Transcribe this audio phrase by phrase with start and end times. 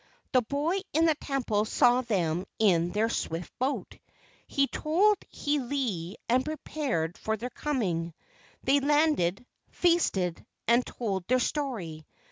[0.31, 3.99] The boy in the temple saw them in their swift boat.
[4.47, 8.15] He told Hiilei and prepared for their coming.
[8.63, 12.07] They landed, feasted, and told their story.